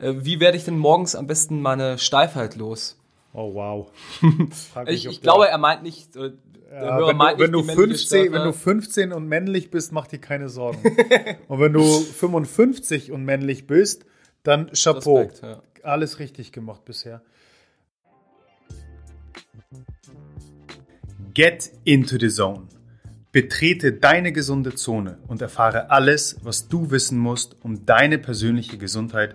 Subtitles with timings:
[0.00, 2.98] Äh, wie werde ich denn morgens am besten meine Steifheit los?
[3.32, 3.90] Oh wow.
[4.86, 6.32] Ich, ich glaube, er meint nicht, äh,
[6.72, 8.62] Ja, wenn, meint du, wenn, nicht du die männliche 15, wenn du Steifheit.
[8.62, 10.78] 15 und männlich bist, mach dir keine Sorgen.
[11.48, 14.06] und wenn du 55 und männlich bist,
[14.42, 15.18] dann Chapeau.
[15.18, 15.62] Respekt, ja.
[15.82, 17.22] Alles richtig gemacht bisher.
[21.34, 22.66] Get into the zone.
[23.30, 29.34] Betrete deine gesunde Zone und erfahre alles, was du wissen musst, um deine persönliche Gesundheit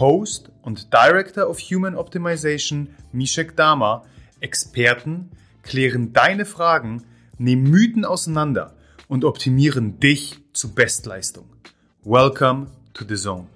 [0.00, 4.04] Host und Director of Human Optimization Mishek Dama,
[4.40, 5.30] Experten,
[5.62, 7.04] klären deine Fragen,
[7.36, 8.74] nehmen Mythen auseinander
[9.08, 11.44] und optimieren dich zu Bestleistung.
[12.02, 13.46] Welcome to the Zone.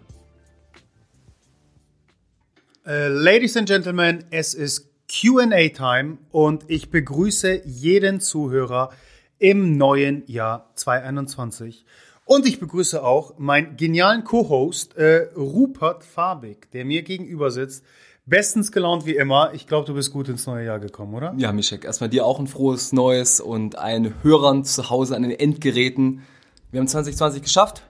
[2.86, 8.90] Äh, Ladies and Gentlemen, es ist QA-Time und ich begrüße jeden Zuhörer
[9.38, 11.86] im neuen Jahr 2021.
[12.24, 17.84] Und ich begrüße auch meinen genialen Co-Host äh, Rupert Fabig, der mir gegenüber sitzt.
[18.26, 19.52] Bestens gelaunt wie immer.
[19.52, 21.34] Ich glaube, du bist gut ins neue Jahr gekommen, oder?
[21.36, 25.32] Ja, Mischek, erstmal dir auch ein frohes Neues und allen Hörern zu Hause an den
[25.32, 26.22] Endgeräten.
[26.70, 27.82] Wir haben 2020 geschafft.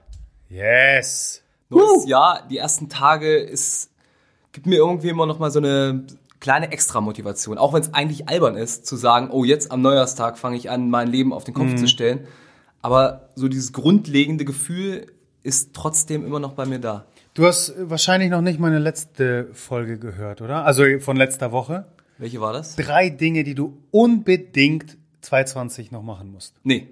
[0.48, 1.42] Yes.
[1.68, 2.46] Neues Jahr.
[2.50, 3.90] Die ersten Tage ist,
[4.50, 6.04] gibt mir irgendwie immer noch mal so eine
[6.40, 7.56] kleine Extra-Motivation.
[7.56, 10.90] Auch wenn es eigentlich albern ist, zu sagen, oh, jetzt am Neujahrstag fange ich an,
[10.90, 12.26] mein Leben auf den Kopf zu stellen.
[12.84, 15.06] Aber so dieses grundlegende Gefühl
[15.42, 17.06] ist trotzdem immer noch bei mir da.
[17.32, 20.66] Du hast wahrscheinlich noch nicht meine letzte Folge gehört, oder?
[20.66, 21.86] Also von letzter Woche.
[22.18, 22.76] Welche war das?
[22.76, 26.56] Drei Dinge, die du unbedingt 2020 noch machen musst.
[26.62, 26.88] Nee.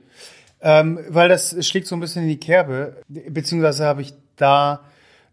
[0.62, 4.80] Ähm, weil das schlägt so ein bisschen in die Kerbe, beziehungsweise habe ich da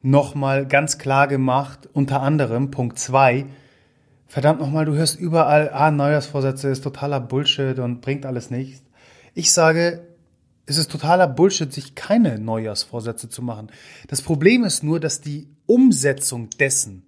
[0.02, 3.46] nochmal ganz klar gemacht, unter anderem Punkt zwei.
[4.28, 8.84] verdammt nochmal, du hörst überall, ah, Neujahrsvorsätze ist totaler Bullshit und bringt alles nichts.
[9.34, 10.02] Ich sage,
[10.70, 13.68] es ist totaler Bullshit, sich keine Neujahrsvorsätze zu machen.
[14.08, 17.04] Das Problem ist nur, dass die Umsetzung dessen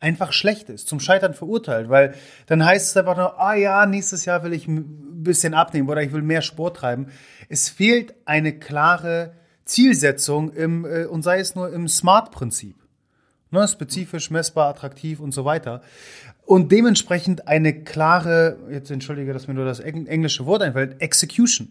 [0.00, 2.14] einfach schlecht ist, zum Scheitern verurteilt, weil
[2.46, 6.02] dann heißt es einfach nur, ah ja, nächstes Jahr will ich ein bisschen abnehmen oder
[6.02, 7.08] ich will mehr Sport treiben.
[7.48, 9.32] Es fehlt eine klare
[9.66, 12.76] Zielsetzung im, äh, und sei es nur im Smart-Prinzip.
[13.52, 15.82] Ne, spezifisch, messbar, attraktiv und so weiter.
[16.46, 21.68] Und dementsprechend eine klare, jetzt entschuldige, dass mir nur das eng- englische Wort einfällt, Execution.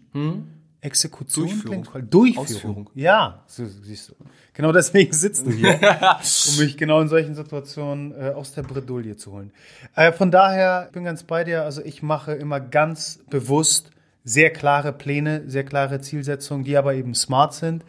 [0.82, 2.10] Exekution Durchführung.
[2.10, 2.38] Durchführung.
[2.38, 2.90] Ausführung.
[2.94, 4.14] Ja, so, siehst du.
[4.54, 5.78] Genau deswegen sitzt du hier,
[6.50, 9.52] um mich genau in solchen Situationen äh, aus der Bredouille zu holen.
[9.94, 11.64] Äh, von daher, ich bin ganz bei dir.
[11.64, 13.90] Also ich mache immer ganz bewusst
[14.24, 17.84] sehr klare Pläne, sehr klare Zielsetzungen, die aber eben smart sind.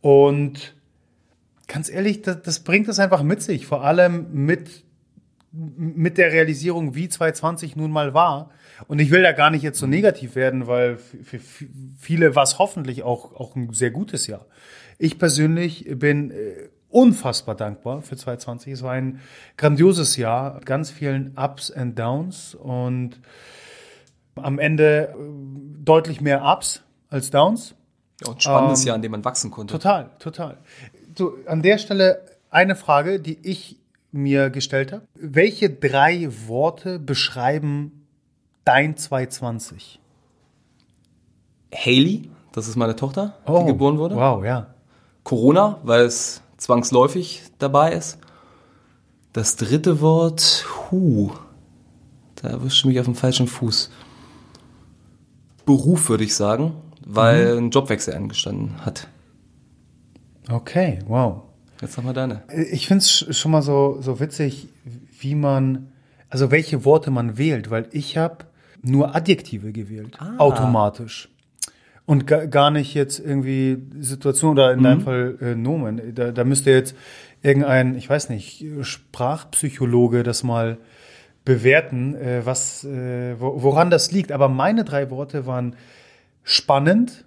[0.00, 0.74] Und
[1.66, 3.66] ganz ehrlich, das, das bringt es einfach mit sich.
[3.66, 4.84] Vor allem mit
[5.50, 8.50] mit der Realisierung, wie 2020 nun mal war.
[8.86, 11.40] Und ich will da gar nicht jetzt so negativ werden, weil für
[11.98, 14.46] viele war es hoffentlich auch, auch ein sehr gutes Jahr.
[14.98, 18.72] Ich persönlich bin äh, unfassbar dankbar für 2020.
[18.72, 19.20] Es war ein
[19.56, 23.20] grandioses Jahr, mit ganz vielen Ups and Downs und
[24.36, 27.74] am Ende äh, deutlich mehr Ups als Downs.
[28.24, 29.72] Ja, ein spannendes Ähm, Jahr, in dem man wachsen konnte.
[29.72, 30.58] Total, total.
[31.16, 33.78] So, an der Stelle eine Frage, die ich
[34.10, 35.06] mir gestellt habe.
[35.14, 37.97] Welche drei Worte beschreiben
[38.68, 39.98] dein 220?
[41.74, 44.14] Haley, das ist meine Tochter, die geboren wurde.
[44.14, 44.74] Oh, Wow, ja.
[45.24, 48.18] Corona, weil es zwangsläufig dabei ist.
[49.32, 51.30] Das dritte Wort, hu.
[52.36, 53.90] Da erwischt mich auf dem falschen Fuß.
[55.66, 56.74] Beruf, würde ich sagen,
[57.06, 57.66] weil Mhm.
[57.66, 59.08] ein Jobwechsel angestanden hat.
[60.50, 61.42] Okay, wow.
[61.82, 62.42] Jetzt wir deine.
[62.72, 64.68] Ich finde es schon mal so, so witzig,
[65.20, 65.92] wie man,
[66.30, 68.46] also welche Worte man wählt, weil ich habe
[68.82, 71.28] nur Adjektive gewählt, automatisch.
[72.06, 76.14] Und ga, gar nicht jetzt irgendwie Situation oder in deinem Fall äh, Nomen.
[76.14, 76.96] Da, da müsste jetzt
[77.42, 80.78] irgendein, ich weiß nicht, Sprachpsychologe das mal
[81.44, 84.32] bewerten, äh, was, äh, wo, woran das liegt.
[84.32, 85.76] Aber meine drei Worte waren
[86.42, 87.26] spannend,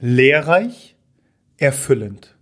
[0.00, 0.96] lehrreich,
[1.58, 2.34] erfüllend.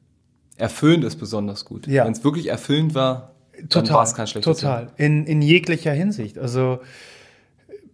[0.56, 1.86] Erfüllend ist besonders gut.
[1.86, 2.04] Ja.
[2.04, 4.82] Wenn es wirklich erfüllend war, dann Total, war es kein schlechtes total.
[4.84, 4.92] Jahr.
[4.96, 6.38] In, in jeglicher Hinsicht.
[6.38, 6.80] Also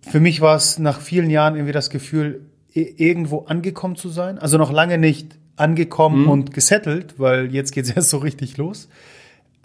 [0.03, 4.39] für mich war es nach vielen Jahren irgendwie das Gefühl, irgendwo angekommen zu sein.
[4.39, 6.29] Also noch lange nicht angekommen Mhm.
[6.31, 8.89] und gesettelt, weil jetzt geht es erst so richtig los.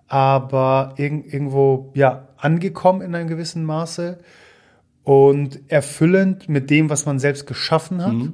[0.09, 4.19] aber irg irgendwo ja angekommen in einem gewissen Maße
[5.03, 8.13] und erfüllend mit dem, was man selbst geschaffen hat.
[8.13, 8.33] Mhm.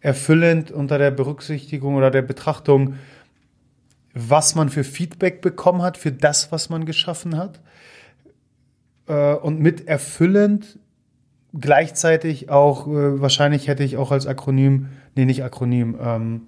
[0.00, 2.94] Erfüllend unter der Berücksichtigung oder der Betrachtung,
[4.12, 7.60] was man für Feedback bekommen hat für das, was man geschaffen hat.
[9.06, 10.78] Äh, und mit erfüllend
[11.58, 16.42] gleichzeitig auch, äh, wahrscheinlich hätte ich auch als Akronym, nee, nicht Akronym, ähm,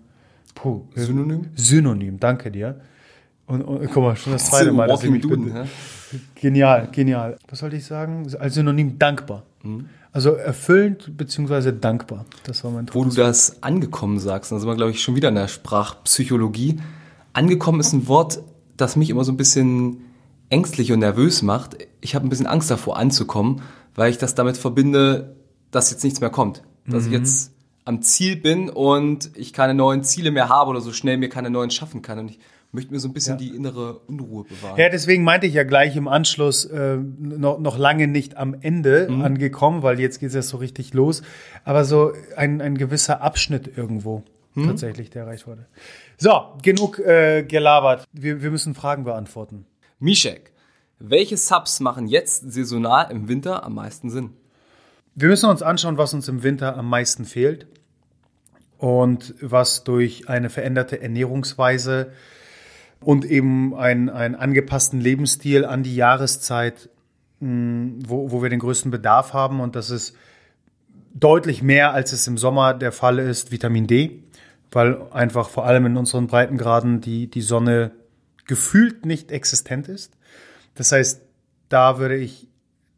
[0.55, 1.47] puh, Synonym?
[1.55, 2.81] Synonym, danke dir.
[3.47, 5.67] Und, und guck mal, schon das zweite Mal, dass ich mich Duden, ja?
[6.35, 7.37] Genial, genial.
[7.49, 8.27] Was sollte ich sagen?
[8.39, 9.45] Als Synonym dankbar.
[9.63, 9.87] Mhm.
[10.13, 12.25] Also erfüllend beziehungsweise dankbar.
[12.45, 15.29] Das war mein Wo du das angekommen sagst, da sind wir, glaube ich, schon wieder
[15.29, 16.81] in der Sprachpsychologie.
[17.35, 18.41] Angekommen ist ein Wort,
[18.77, 19.99] das mich immer so ein bisschen
[20.49, 21.77] ängstlich und nervös macht.
[22.01, 23.63] Ich habe ein bisschen Angst davor anzukommen,
[23.97, 25.37] weil ich das damit verbinde,
[25.71, 26.63] dass jetzt nichts mehr kommt.
[26.87, 27.13] Dass mhm.
[27.13, 27.53] ich jetzt
[27.85, 31.51] am Ziel bin und ich keine neuen Ziele mehr habe oder so schnell mir keine
[31.51, 32.19] neuen schaffen kann.
[32.19, 32.39] Und ich
[32.73, 33.39] möchte mir so ein bisschen ja.
[33.39, 34.79] die innere Unruhe bewahren.
[34.79, 39.09] Ja, deswegen meinte ich ja gleich im Anschluss äh, noch, noch lange nicht am Ende
[39.09, 39.23] mhm.
[39.23, 41.23] angekommen, weil jetzt geht es ja so richtig los.
[41.65, 44.67] Aber so ein, ein gewisser Abschnitt irgendwo mhm.
[44.67, 45.67] tatsächlich, der erreicht wurde.
[46.19, 46.33] So,
[46.63, 48.05] genug äh, gelabert.
[48.13, 49.65] Wir, wir müssen Fragen beantworten.
[49.99, 50.53] Mishek,
[50.99, 54.31] welche Subs machen jetzt saisonal im Winter am meisten Sinn?
[55.15, 57.67] Wir müssen uns anschauen, was uns im Winter am meisten fehlt
[58.79, 62.13] und was durch eine veränderte Ernährungsweise
[63.01, 66.89] und eben einen, einen angepassten Lebensstil an die Jahreszeit,
[67.41, 69.61] hm, wo, wo wir den größten Bedarf haben.
[69.61, 70.17] Und das ist
[71.15, 74.23] deutlich mehr, als es im Sommer der Fall ist, Vitamin D,
[74.71, 77.93] weil einfach vor allem in unseren Breitengraden die, die Sonne
[78.47, 80.16] gefühlt nicht existent ist.
[80.77, 81.23] Das heißt,
[81.69, 82.49] da würde ich,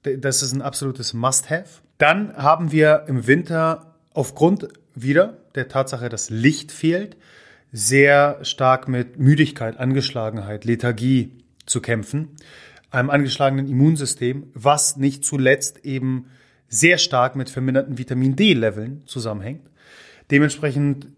[0.02, 1.80] das ist ein absolutes Must-Have.
[1.96, 7.16] Dann haben wir im Winter aufgrund wieder der Tatsache, dass Licht fehlt,
[7.72, 11.32] sehr stark mit Müdigkeit, Angeschlagenheit, Lethargie
[11.66, 12.28] zu kämpfen,
[12.90, 16.26] einem angeschlagenen Immunsystem, was nicht zuletzt eben
[16.69, 19.69] sehr stark mit verminderten Vitamin D-Leveln zusammenhängt.
[20.30, 21.08] Dementsprechend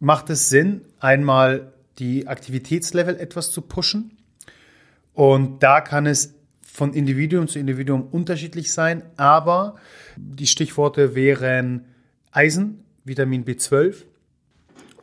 [0.00, 4.16] macht es Sinn, einmal die Aktivitätslevel etwas zu pushen.
[5.14, 9.76] Und da kann es von Individuum zu Individuum unterschiedlich sein, aber
[10.16, 11.84] die Stichworte wären
[12.32, 14.04] Eisen, Vitamin B12,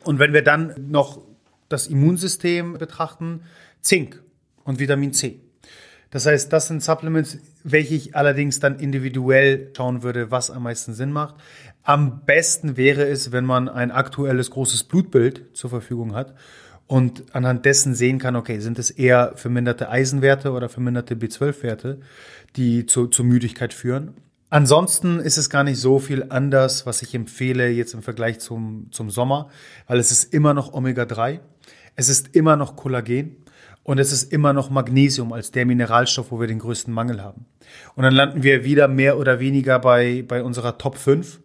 [0.04, 1.22] und wenn wir dann noch
[1.68, 3.42] das Immunsystem betrachten,
[3.80, 4.22] Zink
[4.64, 5.40] und Vitamin C.
[6.10, 10.92] Das heißt, das sind Supplements, welche ich allerdings dann individuell schauen würde, was am meisten
[10.92, 11.36] Sinn macht.
[11.84, 16.34] Am besten wäre es, wenn man ein aktuelles großes Blutbild zur Verfügung hat
[16.86, 22.00] und anhand dessen sehen kann, okay, sind es eher verminderte Eisenwerte oder verminderte B12-Werte,
[22.56, 24.14] die zu, zur Müdigkeit führen.
[24.50, 28.88] Ansonsten ist es gar nicht so viel anders, was ich empfehle jetzt im Vergleich zum,
[28.90, 29.48] zum Sommer,
[29.86, 31.40] weil es ist immer noch Omega-3,
[31.96, 33.36] es ist immer noch Kollagen
[33.82, 37.46] und es ist immer noch Magnesium als der Mineralstoff, wo wir den größten Mangel haben.
[37.94, 41.40] Und dann landen wir wieder mehr oder weniger bei, bei unserer Top 5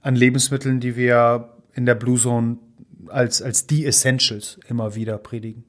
[0.00, 2.58] an Lebensmitteln, die wir in der Blue Zone
[3.10, 5.64] als, als die Essentials immer wieder predigen.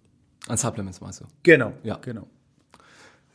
[0.48, 1.26] An Supplements meinst du?
[1.44, 1.98] Genau, ja.
[2.02, 2.28] genau.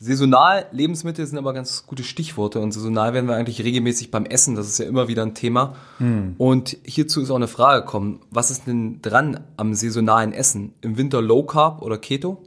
[0.01, 4.55] Saisonal Lebensmittel sind aber ganz gute Stichworte und saisonal werden wir eigentlich regelmäßig beim Essen,
[4.55, 5.77] das ist ja immer wieder ein Thema.
[5.99, 6.35] Hm.
[6.37, 10.75] Und hierzu ist auch eine Frage gekommen, was ist denn dran am saisonalen Essen?
[10.83, 12.43] Im Winter Low Carb oder Keto?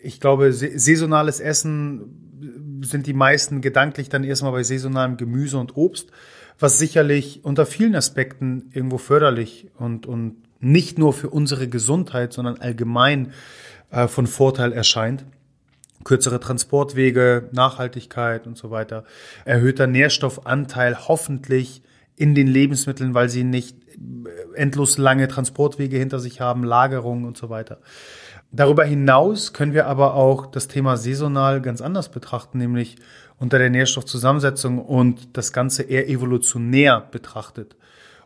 [0.00, 6.10] Ich glaube, saisonales Essen sind die meisten gedanklich dann erstmal bei saisonalem Gemüse und Obst,
[6.60, 12.58] was sicherlich unter vielen Aspekten irgendwo förderlich und, und nicht nur für unsere Gesundheit, sondern
[12.58, 13.32] allgemein
[13.90, 15.24] äh, von Vorteil erscheint
[16.04, 19.04] kürzere Transportwege, Nachhaltigkeit und so weiter,
[19.44, 21.82] erhöhter Nährstoffanteil hoffentlich
[22.16, 27.36] in den Lebensmitteln, weil sie nicht äh, endlos lange Transportwege hinter sich haben, Lagerung und
[27.36, 27.78] so weiter.
[28.52, 32.96] Darüber hinaus können wir aber auch das Thema saisonal ganz anders betrachten, nämlich
[33.40, 37.74] unter der Nährstoffzusammensetzung und das Ganze eher evolutionär betrachtet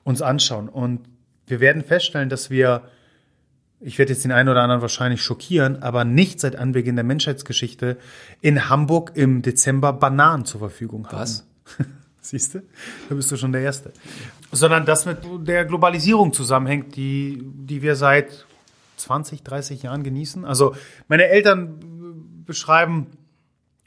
[0.02, 0.68] uns anschauen.
[0.68, 1.00] Und
[1.47, 2.83] wir werden feststellen, dass wir
[3.80, 7.99] ich werde jetzt den einen oder anderen wahrscheinlich schockieren, aber nicht seit Anbeginn der Menschheitsgeschichte
[8.40, 11.18] in Hamburg im Dezember Bananen zur Verfügung haben.
[11.18, 11.47] Was?
[12.23, 12.62] Siehst du?
[13.11, 13.92] Da bist du schon der Erste.
[14.52, 18.47] Sondern das mit der Globalisierung zusammenhängt, die, die wir seit
[18.97, 20.47] 20, 30 Jahren genießen.
[20.47, 20.75] Also
[21.09, 21.75] meine Eltern
[22.47, 23.09] beschreiben,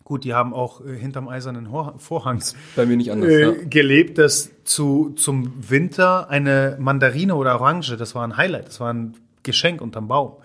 [0.07, 3.51] gut, die haben auch äh, hinterm eisernen Vorhangs Bei mir nicht anders, äh, ja.
[3.69, 8.93] gelebt, dass zu, zum Winter eine Mandarine oder Orange, das war ein Highlight, das war
[8.93, 10.37] ein Geschenk unterm Baum.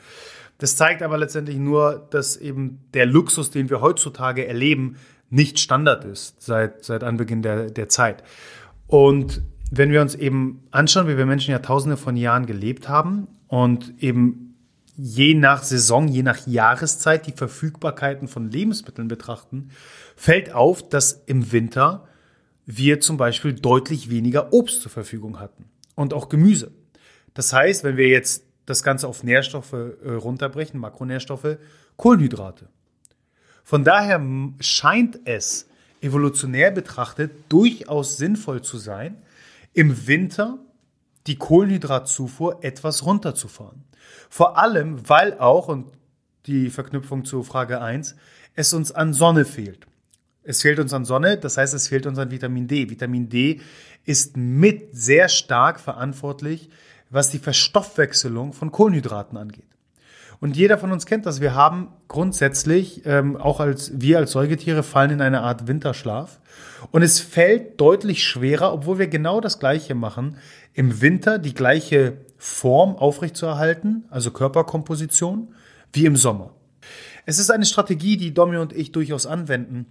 [0.59, 4.97] Das zeigt aber letztendlich nur, dass eben der Luxus, den wir heutzutage erleben,
[5.31, 8.25] nicht Standard ist seit, seit Anbeginn der, der Zeit.
[8.89, 13.29] Und wenn wir uns eben anschauen, wie wir Menschen ja tausende von Jahren gelebt haben
[13.47, 14.52] und eben
[14.97, 19.71] je nach Saison, je nach Jahreszeit die Verfügbarkeiten von Lebensmitteln betrachten,
[20.17, 22.07] fällt auf, dass im Winter
[22.67, 26.73] wir zum Beispiel deutlich weniger Obst zur Verfügung hatten und auch Gemüse.
[27.35, 31.57] Das heißt, wenn wir jetzt das Ganze auf Nährstoffe äh, runterbrechen, Makronährstoffe,
[31.97, 32.69] Kohlenhydrate.
[33.65, 34.21] Von daher
[34.61, 35.69] scheint es
[36.01, 39.23] evolutionär betrachtet durchaus sinnvoll zu sein,
[39.73, 40.59] im Winter
[41.27, 43.85] die Kohlenhydratzufuhr etwas runterzufahren.
[44.29, 45.93] Vor allem, weil auch, und
[46.47, 48.17] die Verknüpfung zu Frage 1,
[48.55, 49.87] es uns an Sonne fehlt.
[50.43, 52.91] Es fehlt uns an Sonne, das heißt, es fehlt uns an Vitamin D.
[52.91, 53.61] Vitamin D
[54.05, 56.69] ist mit sehr stark verantwortlich,
[57.11, 59.72] was die Verstoffwechselung von Kohlenhydraten angeht.
[60.43, 61.41] Und jeder von uns kennt das.
[61.41, 66.41] Wir haben grundsätzlich, ähm, auch als wir als Säugetiere, fallen in eine Art Winterschlaf.
[66.91, 70.39] Und es fällt deutlich schwerer, obwohl wir genau das Gleiche machen,
[70.75, 75.55] im Winter die gleiche Form aufrechtzuerhalten, also Körperkomposition,
[75.93, 76.53] wie im Sommer.
[77.25, 79.87] Es ist eine Strategie, die Domi und ich durchaus anwenden.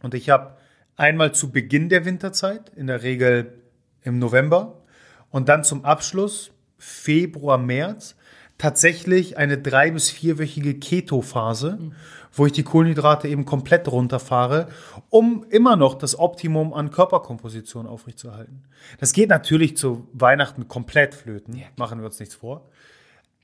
[0.00, 0.56] Und ich habe
[0.96, 3.52] einmal zu Beginn der Winterzeit, in der Regel
[4.00, 4.80] im November,
[5.28, 8.16] und dann zum Abschluss Februar, März
[8.64, 11.92] tatsächlich eine drei- bis vierwöchige Keto-Phase, mhm.
[12.32, 14.68] wo ich die Kohlenhydrate eben komplett runterfahre,
[15.10, 18.62] um immer noch das Optimum an Körperkomposition aufrechtzuerhalten.
[18.98, 21.66] Das geht natürlich zu Weihnachten komplett flöten, ja.
[21.76, 22.66] machen wir uns nichts vor.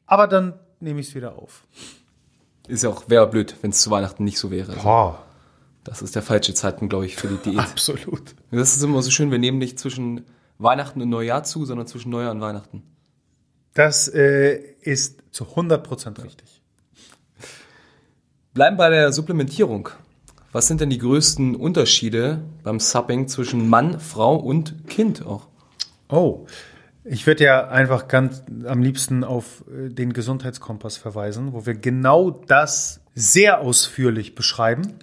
[0.06, 1.64] Aber dann nehme ich es wieder auf.
[2.66, 4.72] Ist ja auch, wäre blöd, wenn es zu Weihnachten nicht so wäre.
[4.72, 5.16] Also,
[5.84, 7.58] das ist der falsche Zeitpunkt, glaube ich, für die Diät.
[7.58, 8.34] Absolut.
[8.50, 10.24] Das ist immer so schön, wir nehmen nicht zwischen
[10.56, 12.84] Weihnachten und Neujahr zu, sondern zwischen Neujahr und Weihnachten.
[13.74, 16.62] Das äh, ist zu 100% richtig.
[18.52, 19.90] Bleiben bei der Supplementierung.
[20.52, 25.46] Was sind denn die größten Unterschiede beim Supping zwischen Mann, Frau und Kind auch?
[26.08, 26.46] Oh,
[27.04, 32.30] ich würde ja einfach ganz am liebsten auf äh, den Gesundheitskompass verweisen, wo wir genau
[32.30, 34.94] das sehr ausführlich beschreiben.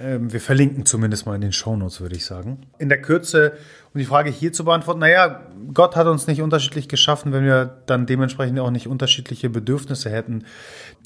[0.00, 2.66] Ähm, wir verlinken zumindest mal in den Shownotes, würde ich sagen.
[2.78, 3.52] In der Kürze,
[3.92, 7.82] um die Frage hier zu beantworten, naja, Gott hat uns nicht unterschiedlich geschaffen, wenn wir
[7.86, 10.44] dann dementsprechend auch nicht unterschiedliche Bedürfnisse hätten,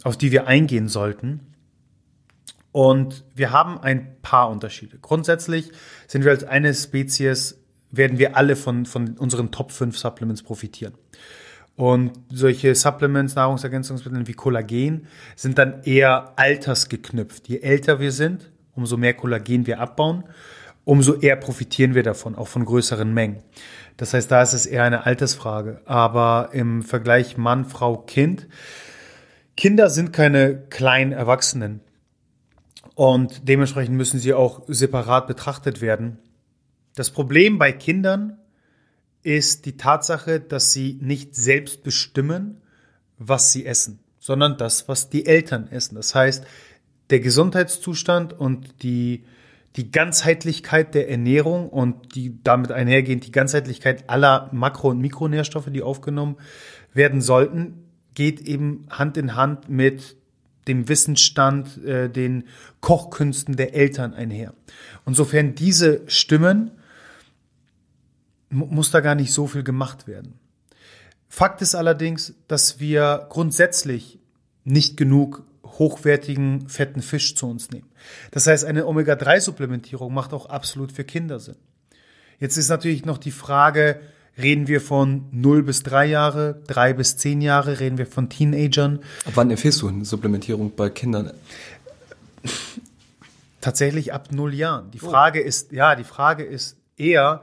[0.05, 1.41] auf die wir eingehen sollten.
[2.71, 4.99] Und wir haben ein paar Unterschiede.
[5.01, 5.71] Grundsätzlich
[6.07, 7.61] sind wir als eine Spezies,
[7.91, 10.95] werden wir alle von, von unseren Top 5 Supplements profitieren.
[11.77, 17.49] Und solche Supplements, Nahrungsergänzungsmittel wie Kollagen sind dann eher altersgeknüpft.
[17.49, 20.25] Je älter wir sind, umso mehr Kollagen wir abbauen,
[20.85, 23.43] umso eher profitieren wir davon, auch von größeren Mengen.
[23.97, 25.81] Das heißt, da ist es eher eine Altersfrage.
[25.87, 28.49] Aber im Vergleich Mann, Frau, Kind,
[29.57, 31.81] Kinder sind keine kleinen Erwachsenen.
[32.95, 36.19] Und dementsprechend müssen sie auch separat betrachtet werden.
[36.95, 38.39] Das Problem bei Kindern
[39.23, 42.61] ist die Tatsache, dass sie nicht selbst bestimmen,
[43.19, 45.95] was sie essen, sondern das, was die Eltern essen.
[45.97, 46.45] Das heißt,
[47.11, 49.25] der Gesundheitszustand und die,
[49.77, 55.83] die Ganzheitlichkeit der Ernährung und die damit einhergehend die Ganzheitlichkeit aller Makro- und Mikronährstoffe, die
[55.83, 56.37] aufgenommen
[56.93, 57.85] werden sollten,
[58.15, 60.17] geht eben Hand in Hand mit
[60.69, 62.45] dem Wissensstand, äh, den
[62.81, 64.55] Kochkünsten der Eltern einher.
[65.05, 66.71] Insofern diese Stimmen
[68.49, 70.39] muss da gar nicht so viel gemacht werden.
[71.29, 74.21] Fakt ist allerdings, dass wir grundsätzlich
[74.63, 75.45] nicht genug
[75.79, 77.89] hochwertigen, fetten Fisch zu uns nehmen.
[78.31, 81.57] Das heißt, eine Omega-3-Supplementierung macht auch absolut für Kinder Sinn.
[82.39, 84.01] Jetzt ist natürlich noch die Frage,
[84.39, 89.01] reden wir von 0 bis 3 Jahre, 3 bis 10 Jahre, reden wir von Teenagern.
[89.25, 91.33] Ab wann empfiehlst du eine Supplementierung bei Kindern?
[93.61, 94.91] Tatsächlich ab 0 Jahren.
[94.91, 95.47] Die Frage oh.
[95.47, 97.43] ist, ja, die Frage ist eher,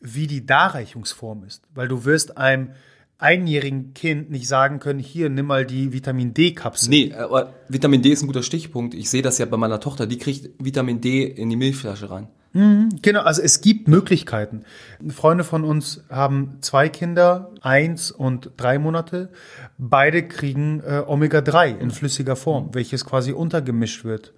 [0.00, 1.62] wie die Darreichungsform ist.
[1.74, 2.70] Weil du wirst einem
[3.18, 6.90] einjährigen Kind nicht sagen können, hier, nimm mal die Vitamin D-Kapsel.
[6.90, 8.94] Nee, aber Vitamin D ist ein guter Stichpunkt.
[8.94, 12.28] Ich sehe das ja bei meiner Tochter, die kriegt Vitamin D in die Milchflasche rein.
[12.52, 14.64] Mhm, genau, also es gibt Möglichkeiten.
[15.08, 19.30] Freunde von uns haben zwei Kinder, eins und drei Monate.
[19.76, 24.32] Beide kriegen äh, Omega-3 in flüssiger Form, welches quasi untergemischt wird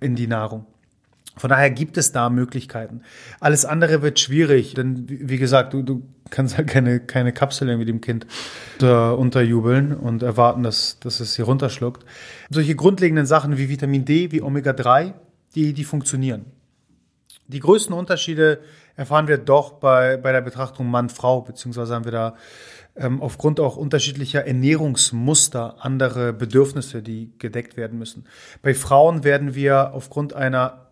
[0.00, 0.66] in die Nahrung.
[1.36, 3.00] Von daher gibt es da Möglichkeiten.
[3.40, 7.86] Alles andere wird schwierig, denn wie gesagt, du, du kannst halt keine, keine Kapsel irgendwie
[7.86, 8.26] dem Kind
[8.74, 12.04] unter, unterjubeln und erwarten, dass, dass es sie runterschluckt.
[12.50, 15.12] Solche grundlegenden Sachen wie Vitamin D, wie Omega-3,
[15.54, 16.46] die, die funktionieren.
[17.46, 18.60] Die größten Unterschiede
[18.96, 22.34] erfahren wir doch bei, bei der Betrachtung Mann-Frau, beziehungsweise haben wir da
[22.96, 28.26] ähm, aufgrund auch unterschiedlicher Ernährungsmuster andere Bedürfnisse, die gedeckt werden müssen.
[28.62, 30.88] Bei Frauen werden wir aufgrund einer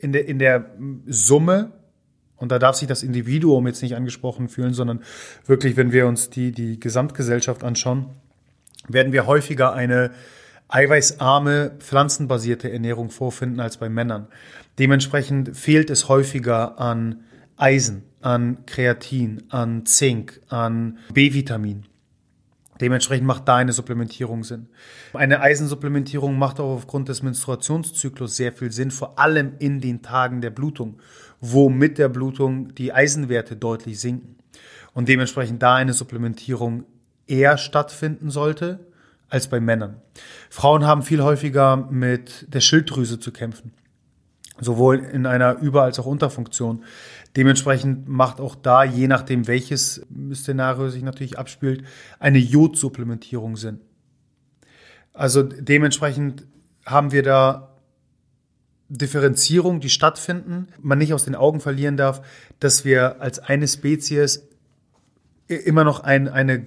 [0.00, 0.70] in der, in der
[1.06, 1.72] Summe,
[2.36, 5.02] und da darf sich das Individuum jetzt nicht angesprochen fühlen, sondern
[5.46, 8.06] wirklich, wenn wir uns die, die Gesamtgesellschaft anschauen,
[8.88, 10.10] werden wir häufiger eine
[10.68, 14.28] eiweißarme, pflanzenbasierte Ernährung vorfinden als bei Männern.
[14.78, 17.20] Dementsprechend fehlt es häufiger an
[17.56, 21.86] Eisen, an Kreatin, an Zink, an B-Vitamin.
[22.80, 24.68] Dementsprechend macht da eine Supplementierung Sinn.
[25.12, 30.40] Eine Eisensupplementierung macht auch aufgrund des Menstruationszyklus sehr viel Sinn, vor allem in den Tagen
[30.40, 30.98] der Blutung,
[31.46, 34.36] wo mit der Blutung die Eisenwerte deutlich sinken.
[34.94, 36.84] Und dementsprechend da eine Supplementierung
[37.26, 38.86] eher stattfinden sollte
[39.28, 40.00] als bei Männern.
[40.48, 43.72] Frauen haben viel häufiger mit der Schilddrüse zu kämpfen.
[44.58, 46.84] Sowohl in einer Über- als auch Unterfunktion.
[47.36, 51.84] Dementsprechend macht auch da, je nachdem welches Szenario sich natürlich abspielt,
[52.20, 53.80] eine Jodsupplementierung Sinn.
[55.12, 56.46] Also dementsprechend
[56.86, 57.73] haben wir da
[58.98, 62.22] Differenzierung, die stattfinden, man nicht aus den Augen verlieren darf,
[62.60, 64.46] dass wir als eine Spezies
[65.48, 66.66] immer noch ein, eine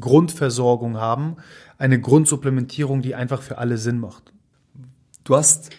[0.00, 1.36] Grundversorgung haben,
[1.78, 4.32] eine Grundsupplementierung, die einfach für alle Sinn macht.
[5.24, 5.70] Du hast,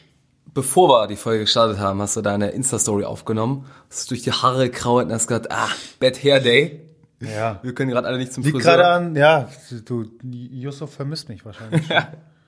[0.53, 4.70] bevor wir die Folge gestartet haben, hast du deine Insta-Story aufgenommen, hast durch die Haare
[4.70, 6.82] gekraut und hast gesagt, ah, Bad Hair Day.
[7.20, 7.60] Ja.
[7.62, 8.77] Wir können gerade alle nicht zum Liegt Friseur.
[8.77, 9.50] gerade an, ja,
[9.86, 11.84] du, Yusuf vermisst mich wahrscheinlich.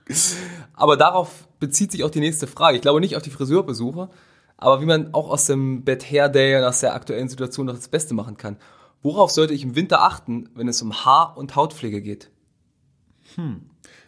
[0.74, 2.76] Aber darauf bezieht sich auch die nächste Frage.
[2.76, 4.10] Ich glaube nicht auf die Friseurbesuche,
[4.58, 7.76] aber wie man auch aus dem Bad Hair Day und aus der aktuellen Situation noch
[7.76, 8.58] das Beste machen kann.
[9.02, 12.30] Worauf sollte ich im Winter achten, wenn es um Haar- und Hautpflege geht?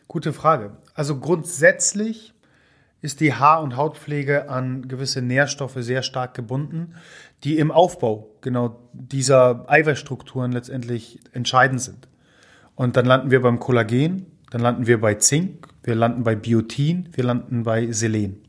[0.07, 0.77] Gute Frage.
[0.93, 2.33] Also grundsätzlich
[3.01, 6.95] ist die Haar- und Hautpflege an gewisse Nährstoffe sehr stark gebunden,
[7.43, 12.07] die im Aufbau genau dieser Eiweißstrukturen letztendlich entscheidend sind.
[12.75, 17.09] Und dann landen wir beim Kollagen, dann landen wir bei Zink, wir landen bei Biotin,
[17.11, 18.41] wir landen bei Selen.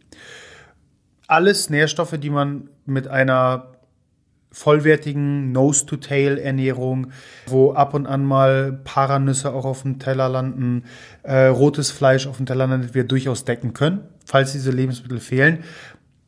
[1.27, 3.75] Alles Nährstoffe, die man mit einer
[4.55, 7.09] vollwertigen Nose-to-Tail-Ernährung,
[7.47, 10.85] wo ab und an mal Paranüsse auch auf dem Teller landen,
[11.25, 14.03] äh, rotes Fleisch auf dem Teller landet, wir durchaus decken können.
[14.25, 15.65] Falls diese Lebensmittel fehlen,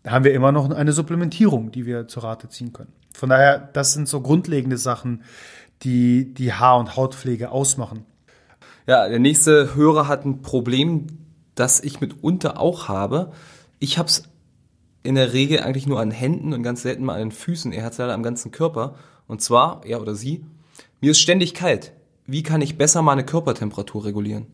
[0.04, 2.92] haben wir immer noch eine Supplementierung, die wir zur Rate ziehen können.
[3.14, 5.23] Von daher, das sind so grundlegende Sachen,
[5.82, 8.04] die die Haar- und Hautpflege ausmachen.
[8.86, 11.06] Ja, der nächste Hörer hat ein Problem,
[11.54, 13.32] das ich mitunter auch habe.
[13.80, 14.25] Ich habe es
[15.02, 17.72] in der Regel eigentlich nur an Händen und ganz selten mal an den Füßen.
[17.72, 18.96] Er hat es leider am ganzen Körper.
[19.26, 20.44] Und zwar, er oder sie,
[21.00, 21.92] mir ist ständig kalt.
[22.26, 24.46] Wie kann ich besser meine Körpertemperatur regulieren?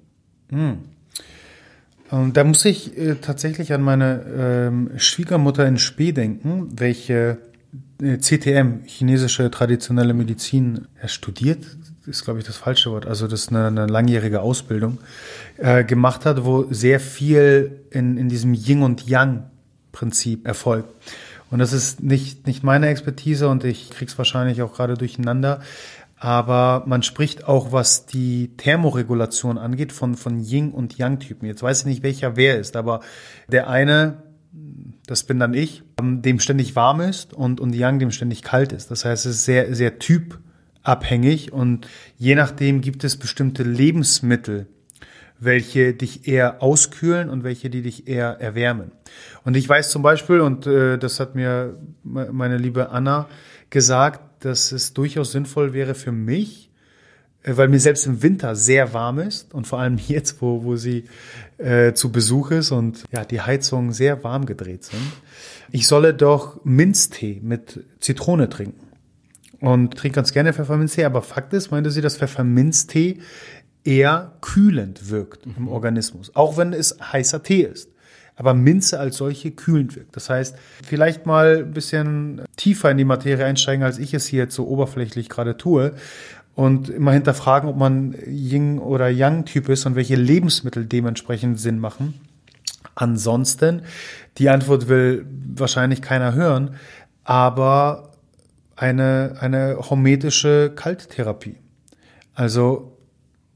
[2.10, 7.38] Ähm, Da muss ich äh, tatsächlich an meine ähm, Schwiegermutter in Spee denken, welche
[8.00, 11.64] äh, CTM, chinesische traditionelle Medizin, äh, studiert,
[12.06, 14.98] ist glaube ich das falsche Wort, also das ist eine, eine langjährige Ausbildung,
[15.58, 19.44] äh, gemacht hat, wo sehr viel in, in diesem Yin und Yang
[19.92, 20.88] Prinzip erfolgt.
[21.50, 25.60] Und das ist nicht, nicht meine Expertise und ich krieg's wahrscheinlich auch gerade durcheinander.
[26.16, 31.46] Aber man spricht auch, was die Thermoregulation angeht, von, von Yin- und Yang-Typen.
[31.46, 33.00] Jetzt weiß ich nicht, welcher wer ist, aber
[33.48, 34.22] der eine,
[35.06, 38.72] das bin dann ich, ähm, dem ständig warm ist und, und Yang dem ständig kalt
[38.72, 38.90] ist.
[38.90, 39.98] Das heißt, es ist sehr, sehr
[40.82, 41.86] typabhängig und
[42.18, 44.66] je nachdem gibt es bestimmte Lebensmittel,
[45.38, 48.92] welche dich eher auskühlen und welche, die dich eher erwärmen.
[49.44, 53.28] Und ich weiß zum Beispiel, und äh, das hat mir me- meine liebe Anna
[53.70, 56.70] gesagt, dass es durchaus sinnvoll wäre für mich,
[57.42, 60.76] äh, weil mir selbst im Winter sehr warm ist und vor allem jetzt, wo, wo
[60.76, 61.04] sie
[61.58, 65.02] äh, zu Besuch ist und ja, die Heizungen sehr warm gedreht sind,
[65.72, 68.91] ich solle doch Minztee mit Zitrone trinken
[69.62, 73.20] und trinke ganz gerne Pfefferminztee, aber Fakt ist, meinte sie, dass Pfefferminztee
[73.84, 77.88] eher kühlend wirkt im Organismus, auch wenn es heißer Tee ist.
[78.34, 80.16] Aber Minze als solche kühlend wirkt.
[80.16, 84.40] Das heißt, vielleicht mal ein bisschen tiefer in die Materie einsteigen, als ich es hier
[84.40, 85.92] jetzt so oberflächlich gerade tue.
[86.54, 92.14] Und immer hinterfragen, ob man Yin- oder Yang-Typ ist und welche Lebensmittel dementsprechend Sinn machen.
[92.94, 93.82] Ansonsten,
[94.38, 96.74] die Antwort will wahrscheinlich keiner hören,
[97.24, 98.11] aber
[98.76, 101.56] eine, eine hormetische Kalttherapie.
[102.34, 102.98] Also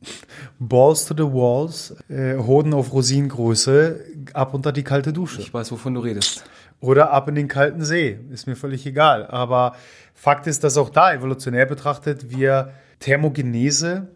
[0.58, 5.40] Balls to the walls, äh, Hoden auf Rosinengröße, ab unter die kalte Dusche.
[5.40, 6.44] Ich weiß, wovon du redest.
[6.80, 8.18] Oder ab in den kalten See.
[8.30, 9.26] Ist mir völlig egal.
[9.26, 9.74] Aber
[10.14, 14.08] Fakt ist, dass auch da evolutionär betrachtet wir Thermogenese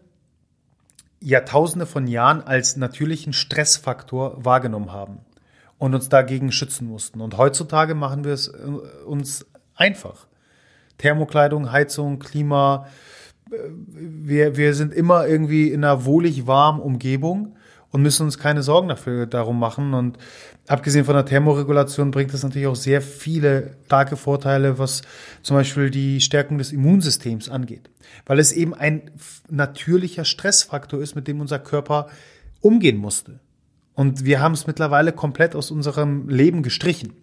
[1.19, 5.19] Jahrtausende von Jahren als natürlichen Stressfaktor wahrgenommen haben
[5.77, 7.21] und uns dagegen schützen mussten.
[7.21, 8.61] Und heutzutage machen wir es äh,
[9.05, 10.27] uns einfach.
[11.01, 12.87] Thermokleidung, Heizung, Klima,
[13.51, 13.55] äh,
[13.93, 17.55] wir, wir sind immer irgendwie in einer wohlig warmen Umgebung
[17.91, 19.93] und müssen uns keine Sorgen dafür darum machen.
[19.93, 20.17] Und
[20.67, 25.01] abgesehen von der Thermoregulation bringt das natürlich auch sehr viele starke Vorteile, was
[25.41, 27.89] zum Beispiel die Stärkung des Immunsystems angeht.
[28.25, 29.11] Weil es eben ein
[29.49, 32.07] natürlicher Stressfaktor ist, mit dem unser Körper
[32.61, 33.39] umgehen musste.
[33.93, 37.13] Und wir haben es mittlerweile komplett aus unserem Leben gestrichen.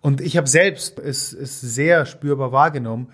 [0.00, 3.08] Und ich habe selbst es, es sehr spürbar wahrgenommen,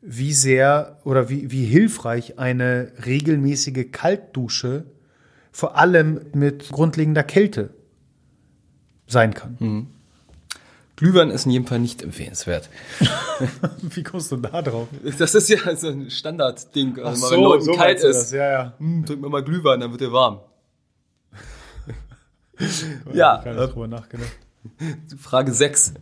[0.00, 4.84] wie sehr oder wie, wie hilfreich eine regelmäßige Kaltdusche
[5.52, 7.70] vor allem mit grundlegender Kälte
[9.06, 9.56] sein kann.
[9.60, 9.86] Mhm.
[10.96, 12.70] Glühwein ist in jedem Fall nicht empfehlenswert.
[13.82, 14.86] Wie kommst du da drauf?
[15.18, 17.00] Das ist ja so ein Standardding.
[17.00, 18.74] Also so, wenn Leuten so kalt ist, ja, ja.
[18.78, 20.40] Hm, trink mir mal Glühwein, dann wird er warm.
[23.12, 23.40] ja.
[23.40, 24.30] Ich habe drüber nachgedacht.
[25.18, 25.94] Frage 6.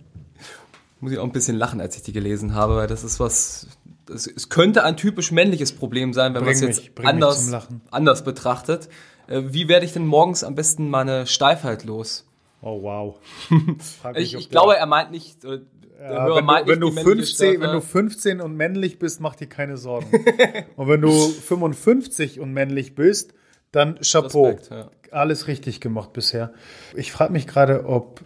[1.02, 3.66] Muss ich auch ein bisschen lachen, als ich die gelesen habe, weil das ist was,
[4.06, 7.50] das, es könnte ein typisch männliches Problem sein, wenn man es jetzt anders,
[7.90, 8.88] anders betrachtet.
[9.26, 12.24] Äh, wie werde ich denn morgens am besten meine Steifheit los?
[12.60, 13.18] Oh wow.
[14.14, 15.44] ich, ich glaube, er meint nicht.
[15.44, 15.62] Äh,
[16.00, 19.76] ja, wenn, du, wenn, du 15, wenn du 15 und männlich bist, mach dir keine
[19.78, 20.06] Sorgen.
[20.76, 23.34] und wenn du 55 und männlich bist,
[23.72, 24.50] dann Chapeau.
[24.50, 24.88] Respekt, ja.
[25.10, 26.52] Alles richtig gemacht bisher.
[26.94, 28.20] Ich frage mich gerade, ob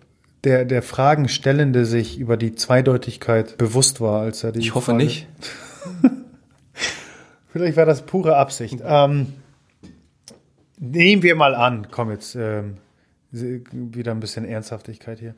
[0.47, 4.61] der, der Fragenstellende sich über die Zweideutigkeit bewusst war, als er die.
[4.61, 5.27] Ich hoffe Frage nicht.
[7.53, 8.79] Vielleicht war das pure Absicht.
[8.85, 9.35] Ähm,
[10.79, 12.77] Nehmen wir mal an, komm jetzt, ähm,
[13.31, 15.35] wieder ein bisschen Ernsthaftigkeit hier.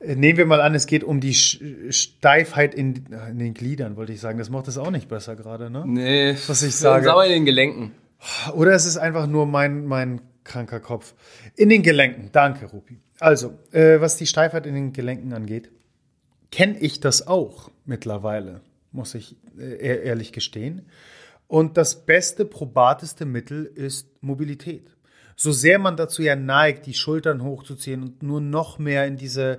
[0.00, 4.12] Äh, nehmen wir mal an, es geht um die Steifheit in, in, den Gliedern, wollte
[4.12, 4.38] ich sagen.
[4.38, 5.84] Das macht es auch nicht besser gerade, ne?
[5.86, 7.10] Nee, was ich sage.
[7.10, 7.92] Aber in den Gelenken.
[8.54, 11.14] Oder es ist einfach nur mein, mein kranker Kopf.
[11.56, 12.98] In den Gelenken, danke, Rupi.
[13.18, 15.70] Also, äh, was die Steifheit in den Gelenken angeht,
[16.50, 18.60] kenne ich das auch mittlerweile,
[18.92, 20.86] muss ich äh, ehrlich gestehen.
[21.48, 24.96] Und das beste, probateste Mittel ist Mobilität.
[25.36, 29.58] So sehr man dazu ja neigt, die Schultern hochzuziehen und nur noch mehr in diese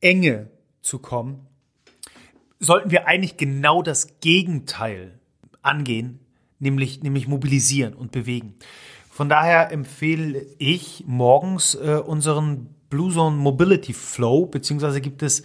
[0.00, 0.48] Enge
[0.80, 1.46] zu kommen,
[2.58, 5.18] sollten wir eigentlich genau das Gegenteil
[5.62, 6.20] angehen,
[6.58, 8.54] nämlich, nämlich mobilisieren und bewegen.
[9.14, 15.44] Von daher empfehle ich morgens äh, unseren Blue Zone Mobility Flow, beziehungsweise gibt es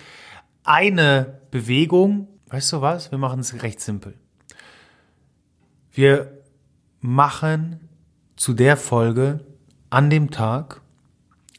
[0.64, 4.16] eine Bewegung, weißt du was, wir machen es recht simpel.
[5.92, 6.42] Wir
[7.00, 7.88] machen
[8.38, 9.42] zu der Folge
[9.92, 10.82] an dem Tag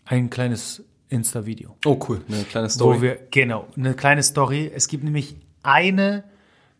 [0.05, 1.77] ein kleines Insta-Video.
[1.85, 2.23] Oh, cool.
[2.27, 2.97] Eine kleine Story.
[2.99, 4.69] Wo wir, genau, eine kleine Story.
[4.75, 6.25] Es gibt nämlich eine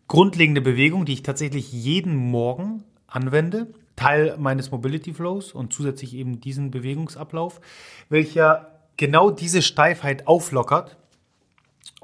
[0.09, 3.73] grundlegende Bewegung, die ich tatsächlich jeden Morgen anwende.
[4.01, 7.61] Teil meines Mobility Flows und zusätzlich eben diesen Bewegungsablauf,
[8.09, 10.97] welcher genau diese Steifheit auflockert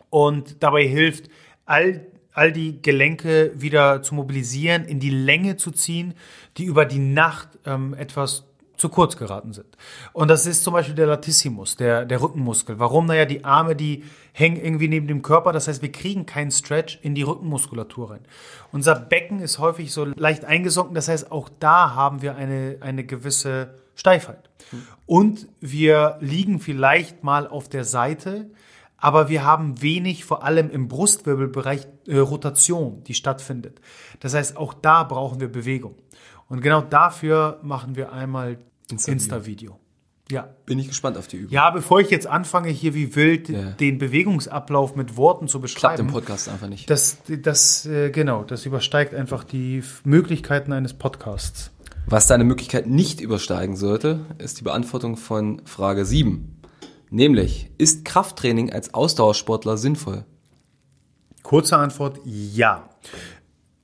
[0.09, 1.29] und dabei hilft,
[1.65, 2.05] all
[2.37, 6.13] all die Gelenke wieder zu mobilisieren, in die Länge zu ziehen,
[6.57, 8.46] die über die Nacht ähm, etwas
[8.77, 9.77] zu kurz geraten sind.
[10.13, 12.79] Und das ist zum Beispiel der Latissimus, der, der Rückenmuskel.
[12.79, 13.07] Warum?
[13.07, 15.51] Naja, die Arme, die hängen irgendwie neben dem Körper.
[15.51, 18.21] Das heißt, wir kriegen keinen Stretch in die Rückenmuskulatur rein.
[18.71, 20.95] Unser Becken ist häufig so leicht eingesunken.
[20.95, 24.49] Das heißt, auch da haben wir eine, eine gewisse Steifheit.
[25.05, 28.51] Und wir liegen vielleicht mal auf der Seite,
[28.97, 33.79] aber wir haben wenig, vor allem im Brustwirbelbereich, äh, Rotation, die stattfindet.
[34.19, 35.95] Das heißt, auch da brauchen wir Bewegung.
[36.49, 38.57] Und genau dafür machen wir einmal
[38.89, 39.71] Insta-Video.
[39.71, 39.87] Insta
[40.29, 40.49] ja.
[40.65, 41.53] Bin ich gespannt auf die Übung.
[41.53, 43.71] Ja, bevor ich jetzt anfange, hier wie wild ja.
[43.71, 45.95] den Bewegungsablauf mit Worten zu beschreiben.
[45.95, 46.89] Klappt im Podcast einfach nicht.
[46.89, 51.71] Das, das, äh, genau, das übersteigt einfach die Möglichkeiten eines Podcasts.
[52.07, 56.61] Was deine Möglichkeit nicht übersteigen sollte, ist die Beantwortung von Frage 7.
[57.09, 60.25] Nämlich, ist Krafttraining als Ausdauersportler sinnvoll?
[61.41, 62.89] Kurze Antwort, ja.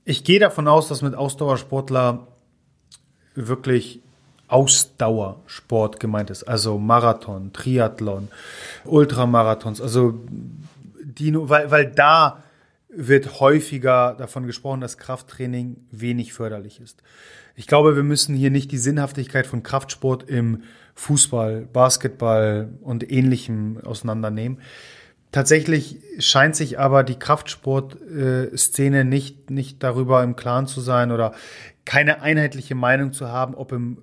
[0.04, 2.28] Ich gehe davon aus, dass mit Ausdauersportler
[3.34, 4.00] wirklich
[4.48, 6.44] Ausdauersport gemeint ist.
[6.44, 8.28] Also Marathon, Triathlon,
[8.84, 9.80] Ultramarathons.
[9.80, 10.20] Also
[11.02, 12.42] die, weil, weil da
[12.88, 17.02] wird häufiger davon gesprochen, dass Krafttraining wenig förderlich ist.
[17.56, 20.62] Ich glaube, wir müssen hier nicht die Sinnhaftigkeit von Kraftsport im
[20.94, 24.58] Fußball, Basketball und ähnlichem auseinandernehmen.
[25.32, 31.34] Tatsächlich scheint sich aber die Kraftsportszene nicht, nicht darüber im Klaren zu sein oder
[31.84, 33.98] keine einheitliche Meinung zu haben, ob im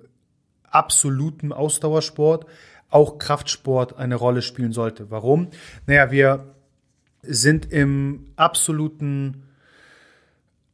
[0.63, 2.45] absoluten Ausdauersport
[2.89, 5.09] auch Kraftsport eine Rolle spielen sollte.
[5.09, 5.47] Warum?
[5.87, 6.53] Naja, wir
[7.23, 9.43] sind im absoluten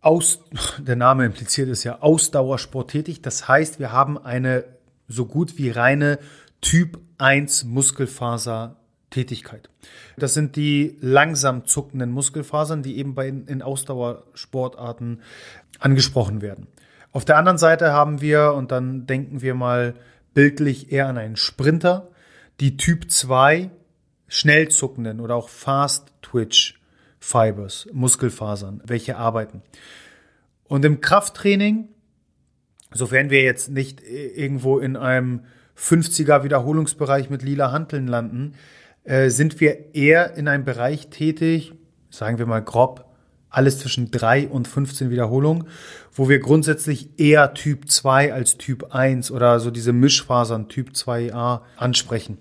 [0.02, 0.40] Aus,
[0.80, 3.22] der Name impliziert es ja, Ausdauersport tätig.
[3.22, 4.66] Das heißt, wir haben eine
[5.08, 6.20] so gut wie reine
[6.62, 9.70] Typ 1 Muskelfasertätigkeit.
[10.18, 15.22] Das sind die langsam zuckenden Muskelfasern, die eben bei in Ausdauersportarten
[15.80, 16.68] angesprochen werden.
[17.18, 19.96] Auf der anderen Seite haben wir, und dann denken wir mal
[20.36, 22.12] bildlich eher an einen Sprinter,
[22.60, 23.72] die Typ 2
[24.28, 26.80] schnell zuckenden oder auch Fast Twitch
[27.20, 29.64] Fibers, Muskelfasern, welche arbeiten.
[30.66, 31.90] Und im Krafttraining,
[32.92, 38.54] sofern wir jetzt nicht irgendwo in einem 50er Wiederholungsbereich mit lila Hanteln landen,
[39.06, 41.74] äh, sind wir eher in einem Bereich tätig,
[42.12, 43.07] sagen wir mal grob,
[43.58, 45.68] alles zwischen 3 und 15 Wiederholungen,
[46.14, 51.62] wo wir grundsätzlich eher Typ 2 als Typ 1 oder so diese Mischfasern Typ 2a
[51.76, 52.38] ansprechen.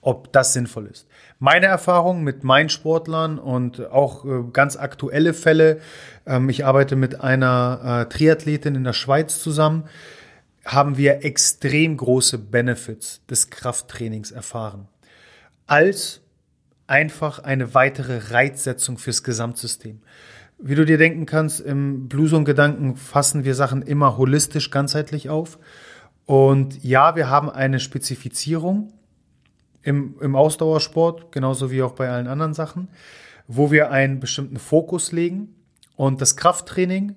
[0.00, 1.08] Ob das sinnvoll ist.
[1.40, 5.80] Meine Erfahrung mit meinen Sportlern und auch äh, ganz aktuelle Fälle,
[6.26, 9.88] ähm, ich arbeite mit einer äh, Triathletin in der Schweiz zusammen,
[10.64, 14.86] haben wir extrem große Benefits des Krafttrainings erfahren.
[15.66, 16.20] Als
[16.90, 20.00] einfach eine weitere Reizsetzung fürs Gesamtsystem.
[20.58, 25.58] Wie du dir denken kannst, im Bluesong-Gedanken fassen wir Sachen immer holistisch, ganzheitlich auf.
[26.26, 28.92] Und ja, wir haben eine Spezifizierung
[29.82, 32.88] im, im Ausdauersport, genauso wie auch bei allen anderen Sachen,
[33.46, 35.54] wo wir einen bestimmten Fokus legen.
[35.96, 37.16] Und das Krafttraining,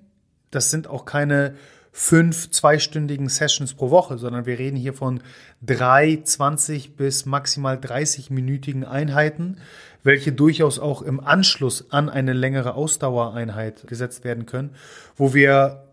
[0.51, 1.55] das sind auch keine
[1.95, 5.21] fünf zweistündigen Sessions pro Woche, sondern wir reden hier von
[5.61, 9.57] drei, 20 bis maximal 30-minütigen Einheiten,
[10.01, 14.71] welche durchaus auch im Anschluss an eine längere Ausdauereinheit gesetzt werden können,
[15.15, 15.83] wo wir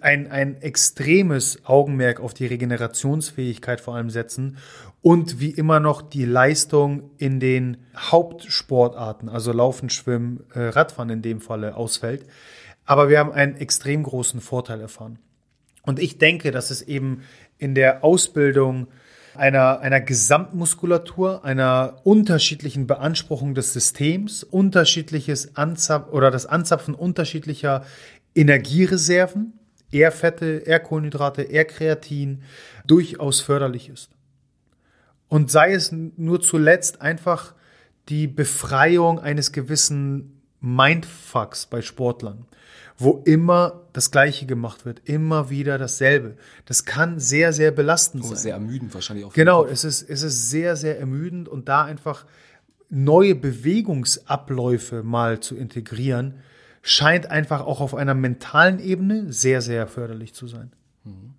[0.00, 4.56] ein, ein extremes Augenmerk auf die Regenerationsfähigkeit vor allem setzen
[5.02, 11.22] und wie immer noch die Leistung in den Hauptsportarten, also Laufen, Schwimmen, äh, Radfahren in
[11.22, 12.24] dem Falle ausfällt.
[12.88, 15.18] Aber wir haben einen extrem großen Vorteil erfahren.
[15.82, 17.22] Und ich denke, dass es eben
[17.58, 18.88] in der Ausbildung
[19.34, 27.84] einer, einer Gesamtmuskulatur, einer unterschiedlichen Beanspruchung des Systems, unterschiedliches Anzapfen oder das Anzapfen unterschiedlicher
[28.34, 29.52] Energiereserven,
[29.92, 32.42] eher Fette, eher Kohlenhydrate, eher Kreatin,
[32.86, 34.08] durchaus förderlich ist.
[35.28, 37.54] Und sei es nur zuletzt einfach
[38.08, 42.46] die Befreiung eines gewissen Mindfucks bei Sportlern
[42.98, 46.36] wo immer das Gleiche gemacht wird, immer wieder dasselbe.
[46.66, 48.36] Das kann sehr, sehr belastend oh, sein.
[48.36, 49.32] Sehr ermüdend wahrscheinlich auch.
[49.32, 52.26] Genau, es ist, es ist sehr, sehr ermüdend und da einfach
[52.90, 56.40] neue Bewegungsabläufe mal zu integrieren,
[56.82, 60.72] scheint einfach auch auf einer mentalen Ebene sehr, sehr förderlich zu sein.
[61.04, 61.34] Mhm.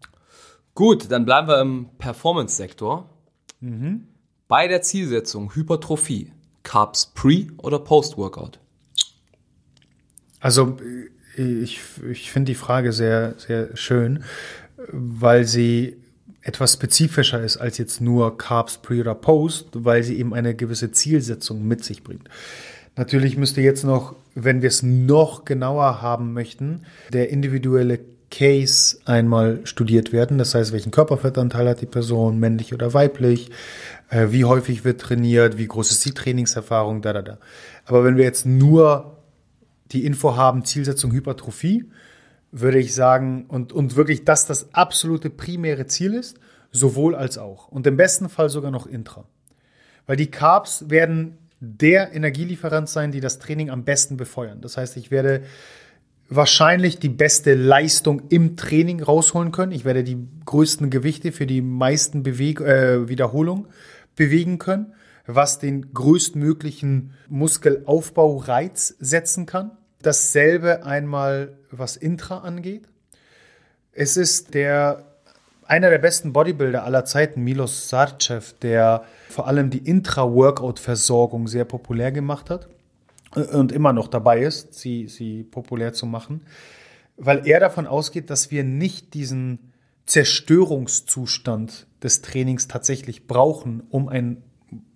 [0.75, 3.09] Gut, dann bleiben wir im Performance-Sektor.
[3.59, 4.07] Mhm.
[4.47, 6.31] Bei der Zielsetzung Hypertrophie,
[6.63, 8.59] Carbs pre- oder post-Workout?
[10.39, 10.77] Also
[11.35, 14.23] ich, ich finde die Frage sehr, sehr schön,
[14.91, 15.97] weil sie
[16.41, 20.91] etwas spezifischer ist als jetzt nur Carbs Pre oder Post, weil sie eben eine gewisse
[20.91, 22.29] Zielsetzung mit sich bringt.
[22.95, 26.81] Natürlich müsste jetzt noch, wenn wir es noch genauer haben möchten,
[27.13, 27.99] der individuelle
[28.31, 30.37] Case einmal studiert werden.
[30.37, 33.49] Das heißt, welchen Körperfettanteil hat die Person, männlich oder weiblich,
[34.09, 37.37] äh, wie häufig wird trainiert, wie groß ist die Trainingserfahrung, da, da, da.
[37.85, 39.18] Aber wenn wir jetzt nur
[39.91, 41.89] die Info haben, Zielsetzung Hypertrophie,
[42.51, 46.39] würde ich sagen, und, und wirklich das das absolute primäre Ziel ist,
[46.71, 47.67] sowohl als auch.
[47.67, 49.25] Und im besten Fall sogar noch intra.
[50.05, 54.61] Weil die Carbs werden der Energielieferant sein, die das Training am besten befeuern.
[54.61, 55.43] Das heißt, ich werde
[56.29, 59.71] wahrscheinlich die beste Leistung im Training rausholen können.
[59.71, 63.67] Ich werde die größten Gewichte für die meisten Beweg äh, Wiederholungen
[64.15, 64.93] bewegen können,
[65.25, 69.71] was den größtmöglichen Muskelaufbaureiz setzen kann.
[70.01, 72.87] Dasselbe einmal, was Intra angeht.
[73.91, 75.05] Es ist der
[75.69, 82.11] einer der besten Bodybuilder aller Zeiten, Milos Sarcev, der vor allem die Intra-Workout-Versorgung sehr populär
[82.11, 82.67] gemacht hat
[83.35, 86.41] und immer noch dabei ist, sie, sie populär zu machen,
[87.17, 89.71] weil er davon ausgeht, dass wir nicht diesen
[90.07, 94.41] Zerstörungszustand des Trainings tatsächlich brauchen, um ein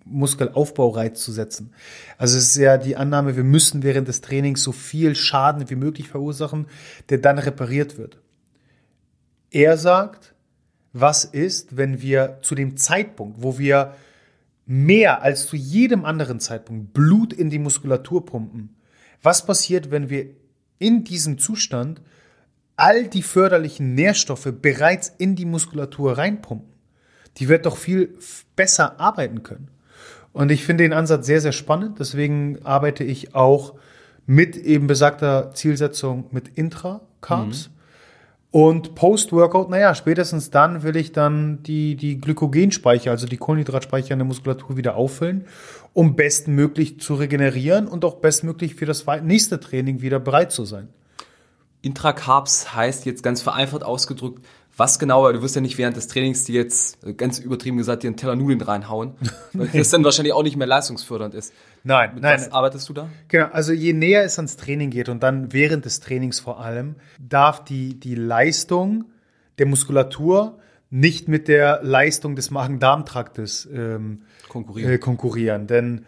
[0.04, 1.72] Muskelaufbaureiz zu setzen.
[2.18, 5.76] Also es ist ja die Annahme, wir müssen während des Trainings so viel Schaden wie
[5.76, 6.66] möglich verursachen,
[7.08, 8.18] der dann repariert wird.
[9.50, 10.34] Er sagt,
[10.92, 13.94] was ist, wenn wir zu dem Zeitpunkt, wo wir
[14.66, 18.76] mehr als zu jedem anderen Zeitpunkt Blut in die Muskulatur pumpen,
[19.22, 20.26] was passiert, wenn wir
[20.78, 22.02] in diesem Zustand
[22.76, 26.72] all die förderlichen Nährstoffe bereits in die Muskulatur reinpumpen?
[27.38, 28.16] Die wird doch viel
[28.54, 29.70] besser arbeiten können.
[30.34, 32.00] Und ich finde den Ansatz sehr, sehr spannend.
[32.00, 33.74] Deswegen arbeite ich auch
[34.26, 37.68] mit eben besagter Zielsetzung mit Intra-Carbs.
[37.68, 37.74] Mhm.
[38.50, 44.18] Und Post-Workout, naja, spätestens dann will ich dann die, die Glykogenspeicher, also die Kohlenhydratspeicher in
[44.18, 45.46] der Muskulatur wieder auffüllen,
[45.92, 50.88] um bestmöglich zu regenerieren und auch bestmöglich für das nächste Training wieder bereit zu sein.
[51.82, 54.44] Intra-Carbs heißt jetzt ganz vereinfacht ausgedrückt,
[54.76, 58.02] Was genau, weil du wirst ja nicht während des Trainings dir jetzt, ganz übertrieben gesagt,
[58.02, 59.14] dir einen Teller Nudeln reinhauen,
[59.52, 61.52] weil das dann wahrscheinlich auch nicht mehr leistungsfördernd ist.
[61.84, 62.40] Nein, Mit nein.
[62.40, 63.08] was arbeitest du da?
[63.28, 66.96] Genau, also je näher es ans Training geht und dann während des Trainings vor allem,
[67.20, 69.04] darf die, die Leistung
[69.58, 70.58] der Muskulatur
[70.90, 74.92] nicht mit der Leistung des Magen-Darm-Traktes ähm, Konkurrieren.
[74.92, 75.66] Äh, konkurrieren.
[75.66, 76.04] Denn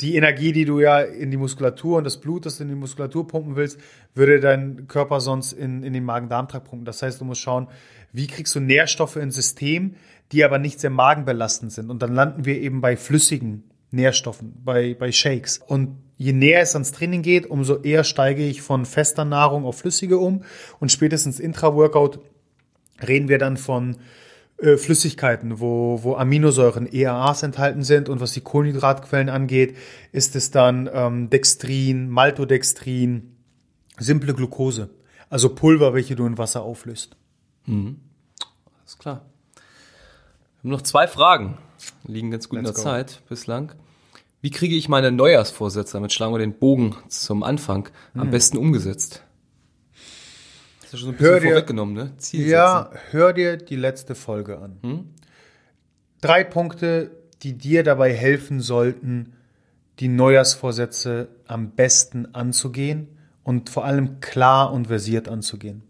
[0.00, 2.74] die Energie, die du ja in die Muskulatur und das Blut, das du in die
[2.74, 3.78] Muskulatur pumpen willst,
[4.14, 6.84] würde dein Körper sonst in, in den Magen-Darm-Trakt pumpen.
[6.84, 7.68] Das heißt, du musst schauen,
[8.12, 9.94] wie kriegst du Nährstoffe ins System,
[10.32, 11.90] die aber nicht sehr magenbelastend sind.
[11.90, 15.58] Und dann landen wir eben bei flüssigen Nährstoffen, bei, bei Shakes.
[15.58, 19.78] Und je näher es ans Training geht, umso eher steige ich von fester Nahrung auf
[19.78, 20.44] flüssige um.
[20.78, 22.20] Und spätestens Intra-Workout
[23.06, 23.96] reden wir dann von
[24.60, 28.08] äh, Flüssigkeiten, wo, wo Aminosäuren, ERAs enthalten sind.
[28.08, 29.76] Und was die Kohlenhydratquellen angeht,
[30.12, 33.36] ist es dann ähm, Dextrin, Maltodextrin,
[33.98, 34.90] simple Glucose.
[35.28, 37.16] Also Pulver, welche du in Wasser auflöst.
[37.66, 39.22] Alles klar.
[39.54, 41.56] Wir haben noch zwei Fragen.
[42.06, 42.90] Liegen ganz gut in Let's der go.
[42.90, 43.72] Zeit bislang.
[44.42, 48.30] Wie kriege ich meine Neujahrsvorsätze, damit schlagen wir den Bogen zum Anfang, am Hm.
[48.30, 49.22] besten umgesetzt?
[50.90, 52.12] Das ist ja schon so ein bisschen Hör dir- vorweggenommen, ne?
[52.18, 55.06] Ziel Ja, hör dir die letzte Folge an.
[56.20, 59.34] Drei Punkte, die dir dabei helfen sollten,
[60.00, 63.06] die Neujahrsvorsätze am besten anzugehen
[63.44, 65.82] und vor allem klar und versiert anzugehen.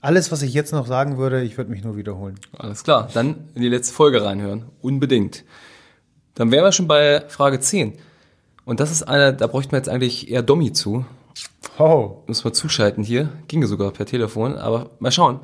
[0.00, 2.34] Alles, was ich jetzt noch sagen würde, ich würde mich nur wiederholen.
[2.58, 4.64] Alles klar, dann in die letzte Folge reinhören.
[4.82, 5.44] Unbedingt.
[6.34, 7.94] Dann wären wir schon bei Frage 10.
[8.64, 11.06] Und das ist eine, da bräuchten wir jetzt eigentlich eher Domi zu.
[11.78, 13.32] Oh, Muss man zuschalten hier.
[13.48, 14.56] Ginge sogar per Telefon.
[14.56, 15.40] Aber mal schauen,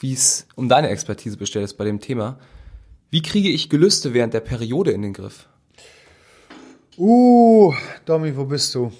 [0.00, 2.38] wie es um deine Expertise bestellt ist bei dem Thema.
[3.10, 5.48] Wie kriege ich Gelüste während der Periode in den Griff?
[6.96, 7.72] Uh,
[8.04, 8.92] Domi, wo bist du?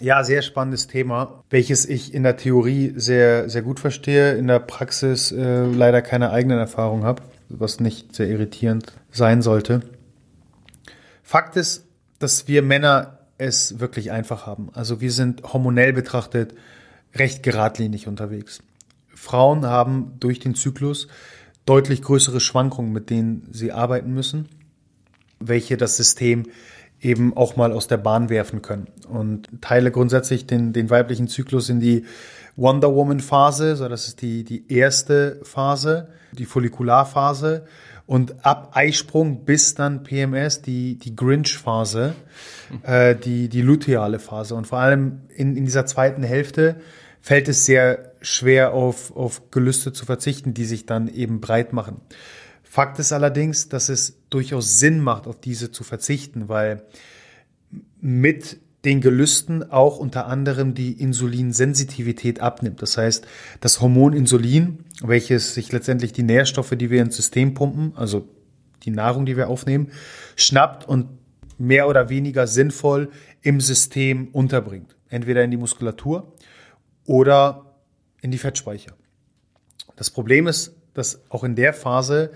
[0.00, 4.58] Ja, sehr spannendes Thema, welches ich in der Theorie sehr, sehr gut verstehe, in der
[4.58, 9.82] Praxis äh, leider keine eigenen Erfahrungen habe, was nicht sehr irritierend sein sollte.
[11.22, 11.86] Fakt ist,
[12.18, 14.68] dass wir Männer es wirklich einfach haben.
[14.72, 16.54] Also wir sind hormonell betrachtet
[17.14, 18.62] recht geradlinig unterwegs.
[19.14, 21.08] Frauen haben durch den Zyklus
[21.66, 24.48] deutlich größere Schwankungen, mit denen sie arbeiten müssen
[25.40, 26.44] welche das System
[27.00, 28.86] eben auch mal aus der Bahn werfen können.
[29.08, 32.04] Und teile grundsätzlich den, den weiblichen Zyklus in die
[32.56, 37.64] Wonder Woman Phase, so das ist die, die erste Phase, die Follikularphase
[38.10, 42.16] und ab Eisprung bis dann PMS, die, die Grinch Phase,
[42.82, 44.56] äh, die, die luteale Phase.
[44.56, 46.80] Und vor allem in, in dieser zweiten Hälfte
[47.20, 52.00] fällt es sehr schwer auf, auf Gelüste zu verzichten, die sich dann eben breit machen.
[52.64, 56.82] Fakt ist allerdings, dass es durchaus Sinn macht, auf diese zu verzichten, weil
[58.00, 62.80] mit den Gelüsten auch unter anderem die Insulinsensitivität abnimmt.
[62.80, 63.26] Das heißt,
[63.60, 68.26] das Hormon Insulin, welches sich letztendlich die Nährstoffe, die wir ins System pumpen, also
[68.84, 69.90] die Nahrung, die wir aufnehmen,
[70.36, 71.08] schnappt und
[71.58, 73.10] mehr oder weniger sinnvoll
[73.42, 74.96] im System unterbringt.
[75.08, 76.32] Entweder in die Muskulatur
[77.04, 77.76] oder
[78.22, 78.92] in die Fettspeicher.
[79.96, 82.30] Das Problem ist, dass auch in der Phase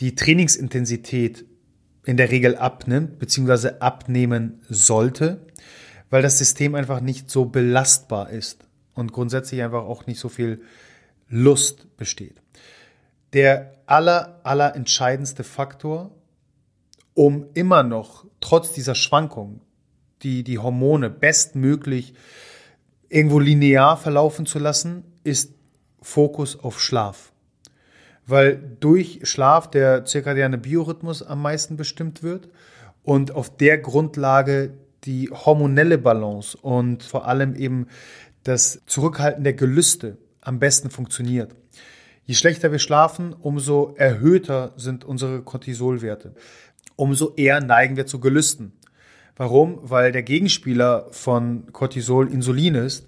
[0.00, 1.46] die Trainingsintensität
[2.04, 5.45] in der Regel abnimmt, beziehungsweise abnehmen sollte,
[6.10, 10.62] weil das System einfach nicht so belastbar ist und grundsätzlich einfach auch nicht so viel
[11.28, 12.40] Lust besteht.
[13.32, 16.10] Der aller, aller entscheidendste Faktor,
[17.14, 19.60] um immer noch trotz dieser Schwankung
[20.22, 22.14] die, die Hormone bestmöglich
[23.08, 25.54] irgendwo linear verlaufen zu lassen, ist
[26.00, 27.32] Fokus auf Schlaf.
[28.26, 32.48] Weil durch Schlaf der zirkadiane Biorhythmus am meisten bestimmt wird
[33.02, 34.74] und auf der Grundlage
[35.06, 37.86] die hormonelle Balance und vor allem eben
[38.42, 41.54] das Zurückhalten der Gelüste am besten funktioniert.
[42.24, 46.34] Je schlechter wir schlafen, umso erhöhter sind unsere Cortisolwerte.
[46.96, 48.72] Umso eher neigen wir zu Gelüsten.
[49.36, 49.78] Warum?
[49.82, 53.06] Weil der Gegenspieler von Cortisol Insulin ist,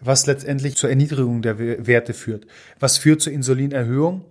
[0.00, 2.46] was letztendlich zur Erniedrigung der Werte führt.
[2.78, 4.24] Was führt zur Insulinerhöhung?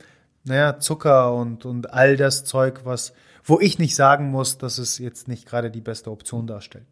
[0.44, 3.14] Naja, Zucker und, und all das Zeug, was,
[3.48, 6.86] wo ich nicht sagen muss, dass es jetzt nicht gerade die beste Option darstellt.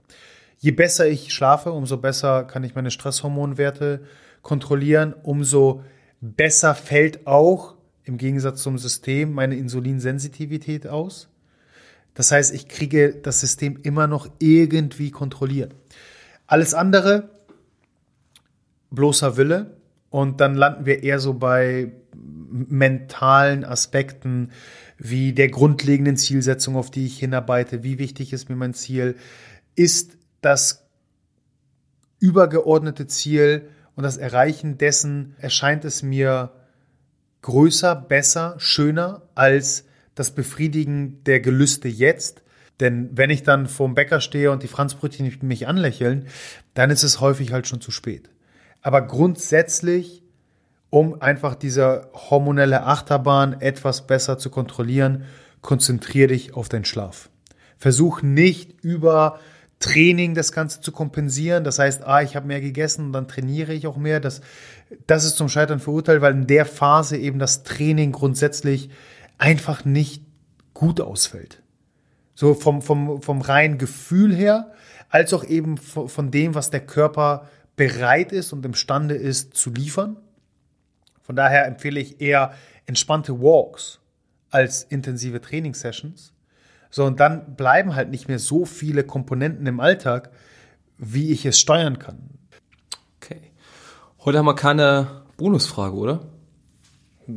[0.58, 4.06] Je besser ich schlafe, umso besser kann ich meine Stresshormonwerte
[4.42, 5.84] kontrollieren, umso
[6.22, 7.76] besser fällt auch
[8.06, 11.28] im Gegensatz zum System meine Insulinsensitivität aus.
[12.14, 15.76] Das heißt, ich kriege das System immer noch irgendwie kontrolliert.
[16.48, 17.30] Alles andere,
[18.92, 19.76] bloßer Wille.
[20.10, 21.92] Und dann landen wir eher so bei
[22.56, 24.52] mentalen Aspekten
[24.98, 27.84] wie der grundlegenden Zielsetzung, auf die ich hinarbeite.
[27.84, 29.16] Wie wichtig ist mir mein Ziel?
[29.76, 30.88] Ist das
[32.20, 36.52] übergeordnete Ziel und das Erreichen dessen erscheint es mir
[37.42, 39.86] größer, besser, schöner als
[40.16, 42.42] das Befriedigen der Gelüste jetzt.
[42.80, 46.28] Denn wenn ich dann vorm Bäcker stehe und die Franzbrötchen mich anlächeln,
[46.74, 48.30] dann ist es häufig halt schon zu spät.
[48.82, 50.24] Aber grundsätzlich,
[50.96, 55.26] um einfach diese hormonelle Achterbahn etwas besser zu kontrollieren,
[55.60, 57.30] konzentriere dich auf deinen Schlaf.
[57.78, 59.38] Versuch nicht über
[59.80, 61.66] Training das Ganze zu kompensieren.
[61.66, 64.22] Das heißt, ah, ich habe mehr gegessen und dann trainiere ich auch mehr.
[64.22, 64.40] Das,
[65.06, 68.90] das ist zum Scheitern verurteilt, weil in der Phase eben das Training grundsätzlich
[69.38, 70.24] einfach nicht
[70.74, 71.62] gut ausfällt.
[72.36, 74.72] So vom, vom, vom reinen Gefühl her,
[75.10, 80.16] als auch eben von dem, was der Körper bereit ist und imstande ist zu liefern.
[81.26, 82.54] Von daher empfehle ich eher
[82.86, 84.00] entspannte Walks
[84.52, 86.34] als intensive Trainingssessions.
[86.92, 90.30] So, und dann bleiben halt nicht mehr so viele Komponenten im Alltag,
[90.98, 92.30] wie ich es steuern kann.
[93.18, 93.42] Okay.
[94.24, 96.28] Heute haben wir keine Bonusfrage, oder?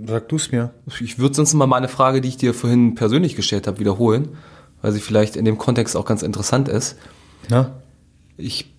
[0.07, 0.75] Sag du es mir.
[1.01, 4.37] Ich würde sonst mal meine Frage, die ich dir vorhin persönlich gestellt habe, wiederholen,
[4.83, 6.99] weil sie vielleicht in dem Kontext auch ganz interessant ist.
[7.49, 7.81] Na?
[8.37, 8.71] Ich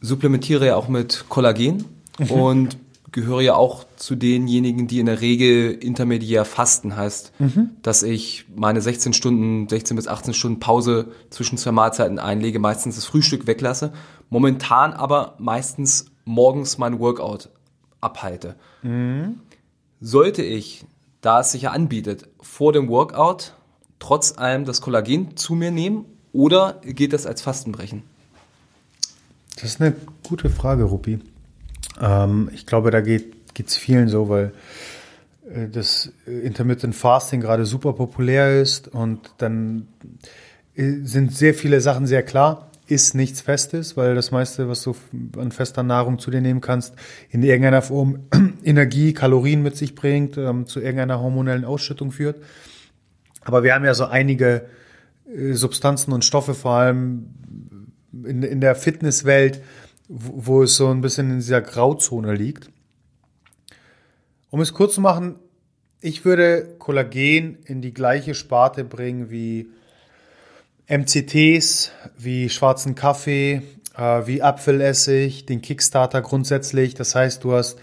[0.00, 1.84] supplementiere ja auch mit Kollagen
[2.18, 2.30] mhm.
[2.30, 2.78] und
[3.12, 7.70] gehöre ja auch zu denjenigen, die in der Regel intermediär fasten, heißt, mhm.
[7.82, 12.96] dass ich meine 16 Stunden, 16 bis 18 Stunden Pause zwischen zwei Mahlzeiten einlege, meistens
[12.96, 13.92] das Frühstück weglasse,
[14.30, 17.48] momentan aber meistens morgens mein Workout
[18.00, 18.56] abhalte.
[18.82, 19.40] Mhm.
[20.00, 20.84] Sollte ich,
[21.20, 23.54] da es sich ja anbietet, vor dem Workout
[23.98, 28.02] trotz allem das Kollagen zu mir nehmen oder geht das als Fastenbrechen?
[29.54, 31.18] Das ist eine gute Frage, Rupi.
[32.00, 34.52] Ähm, ich glaube, da geht es vielen so, weil
[35.52, 39.88] äh, das Intermittent Fasting gerade super populär ist und dann
[40.74, 42.70] äh, sind sehr viele Sachen sehr klar.
[42.86, 44.96] Ist nichts Festes, weil das meiste, was du
[45.36, 46.94] an fester Nahrung zu dir nehmen kannst,
[47.28, 48.20] in irgendeiner Form
[48.64, 52.40] Energie, Kalorien mit sich bringt, ähm, zu irgendeiner hormonellen Ausschüttung führt.
[53.42, 54.66] Aber wir haben ja so einige
[55.26, 57.26] äh, Substanzen und Stoffe, vor allem
[58.24, 59.60] in, in der Fitnesswelt,
[60.08, 62.70] wo es so ein bisschen in dieser Grauzone liegt.
[64.50, 65.36] Um es kurz zu machen,
[66.00, 69.68] ich würde Kollagen in die gleiche Sparte bringen wie
[70.88, 73.62] MCTs, wie schwarzen Kaffee,
[73.96, 76.94] äh, wie Apfelessig, den Kickstarter grundsätzlich.
[76.94, 77.78] Das heißt, du hast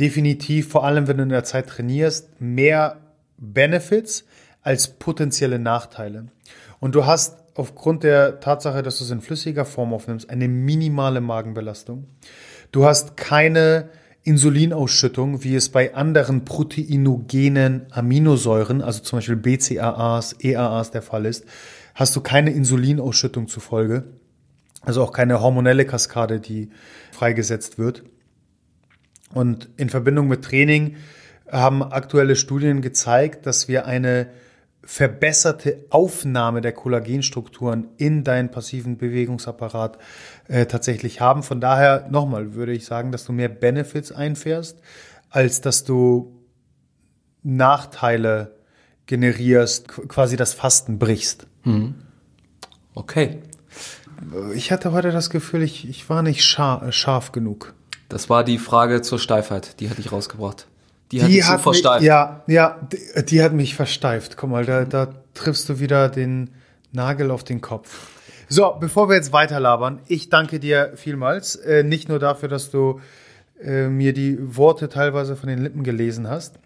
[0.00, 2.96] definitiv, vor allem wenn du in der Zeit trainierst, mehr
[3.36, 4.24] Benefits
[4.62, 6.26] als potenzielle Nachteile.
[6.80, 11.20] Und du hast aufgrund der Tatsache, dass du es in flüssiger Form aufnimmst, eine minimale
[11.20, 12.06] Magenbelastung.
[12.72, 13.90] Du hast keine
[14.22, 21.44] Insulinausschüttung, wie es bei anderen proteinogenen Aminosäuren, also zum Beispiel BCAAs, EAAs der Fall ist,
[21.94, 24.04] hast du keine Insulinausschüttung zufolge.
[24.82, 26.70] Also auch keine hormonelle Kaskade, die
[27.12, 28.02] freigesetzt wird.
[29.34, 30.96] Und in Verbindung mit Training
[31.50, 34.28] haben aktuelle Studien gezeigt, dass wir eine
[34.90, 39.98] verbesserte Aufnahme der Kollagenstrukturen in deinen passiven Bewegungsapparat
[40.48, 41.44] äh, tatsächlich haben.
[41.44, 44.80] Von daher nochmal würde ich sagen, dass du mehr Benefits einfährst,
[45.28, 46.42] als dass du
[47.44, 48.56] Nachteile
[49.06, 51.46] generierst, quasi das Fasten brichst.
[51.62, 51.94] Mhm.
[52.92, 53.42] Okay.
[54.56, 57.74] Ich hatte heute das Gefühl, ich, ich war nicht scharf, scharf genug.
[58.08, 60.66] Das war die Frage zur Steifheit, die hatte ich rausgebracht.
[61.12, 62.00] Die hat, die hat so versteift.
[62.00, 64.36] Mich, ja, ja, die, die, hat mich versteift.
[64.36, 66.50] Guck mal, da, da triffst du wieder den
[66.92, 68.08] Nagel auf den Kopf.
[68.48, 71.56] So, bevor wir jetzt weiterlabern, ich danke dir vielmals.
[71.56, 73.00] Äh, nicht nur dafür, dass du
[73.62, 76.58] äh, mir die Worte teilweise von den Lippen gelesen hast,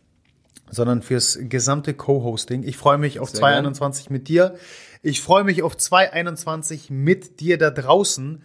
[0.71, 2.63] sondern fürs gesamte Co-Hosting.
[2.63, 4.55] Ich freue mich auf 221 mit dir.
[5.03, 8.43] Ich freue mich auf 221 mit dir da draußen.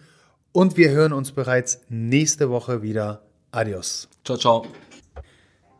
[0.52, 3.22] Und wir hören uns bereits nächste Woche wieder.
[3.52, 4.08] Adios.
[4.24, 4.66] Ciao, ciao.